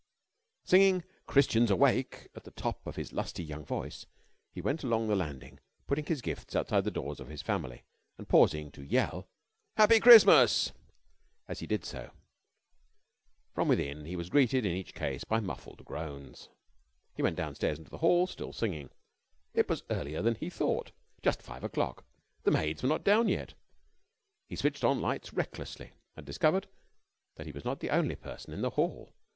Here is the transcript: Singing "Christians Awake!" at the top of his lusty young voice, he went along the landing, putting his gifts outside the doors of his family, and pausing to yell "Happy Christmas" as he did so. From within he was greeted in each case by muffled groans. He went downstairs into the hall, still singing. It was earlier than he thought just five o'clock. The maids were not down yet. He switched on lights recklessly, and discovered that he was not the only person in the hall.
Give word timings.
Singing 0.63 1.03
"Christians 1.27 1.69
Awake!" 1.69 2.29
at 2.33 2.43
the 2.43 2.49
top 2.49 2.87
of 2.87 2.95
his 2.95 3.13
lusty 3.13 3.43
young 3.43 3.63
voice, 3.63 4.07
he 4.51 4.59
went 4.59 4.83
along 4.83 5.05
the 5.07 5.15
landing, 5.15 5.59
putting 5.85 6.05
his 6.07 6.23
gifts 6.23 6.55
outside 6.55 6.85
the 6.85 6.89
doors 6.89 7.19
of 7.19 7.27
his 7.27 7.43
family, 7.43 7.83
and 8.17 8.27
pausing 8.27 8.71
to 8.71 8.81
yell 8.83 9.27
"Happy 9.77 9.99
Christmas" 9.99 10.71
as 11.47 11.59
he 11.59 11.67
did 11.67 11.85
so. 11.85 12.09
From 13.53 13.67
within 13.67 14.05
he 14.05 14.15
was 14.15 14.31
greeted 14.31 14.65
in 14.65 14.71
each 14.75 14.95
case 14.95 15.23
by 15.23 15.39
muffled 15.39 15.85
groans. 15.85 16.49
He 17.13 17.21
went 17.21 17.35
downstairs 17.37 17.77
into 17.77 17.91
the 17.91 17.99
hall, 17.99 18.25
still 18.25 18.53
singing. 18.53 18.89
It 19.53 19.69
was 19.69 19.83
earlier 19.91 20.23
than 20.23 20.33
he 20.33 20.49
thought 20.49 20.91
just 21.21 21.43
five 21.43 21.63
o'clock. 21.63 22.03
The 22.41 22.49
maids 22.49 22.81
were 22.81 22.89
not 22.89 23.03
down 23.03 23.27
yet. 23.27 23.53
He 24.49 24.55
switched 24.55 24.83
on 24.83 24.99
lights 24.99 25.31
recklessly, 25.31 25.91
and 26.15 26.25
discovered 26.25 26.67
that 27.35 27.45
he 27.45 27.51
was 27.51 27.65
not 27.65 27.81
the 27.81 27.91
only 27.91 28.15
person 28.15 28.51
in 28.51 28.63
the 28.63 28.71
hall. 28.71 29.13